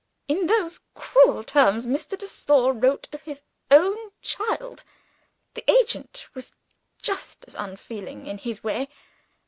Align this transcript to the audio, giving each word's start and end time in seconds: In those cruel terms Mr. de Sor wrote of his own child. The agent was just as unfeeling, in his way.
In 0.27 0.47
those 0.47 0.79
cruel 0.95 1.43
terms 1.43 1.85
Mr. 1.85 2.17
de 2.17 2.25
Sor 2.25 2.73
wrote 2.73 3.07
of 3.13 3.21
his 3.21 3.43
own 3.69 3.95
child. 4.23 4.83
The 5.53 5.63
agent 5.69 6.27
was 6.33 6.53
just 7.03 7.45
as 7.47 7.53
unfeeling, 7.53 8.25
in 8.25 8.39
his 8.39 8.63
way. 8.63 8.89